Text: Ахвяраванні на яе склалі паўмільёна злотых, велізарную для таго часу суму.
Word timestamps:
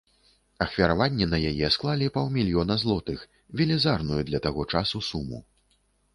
Ахвяраванні 0.65 1.27
на 1.33 1.39
яе 1.51 1.67
склалі 1.75 2.07
паўмільёна 2.15 2.79
злотых, 2.85 3.27
велізарную 3.63 4.19
для 4.33 4.43
таго 4.49 4.69
часу 4.75 5.05
суму. 5.13 5.45